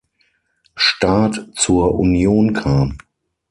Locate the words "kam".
2.53-2.95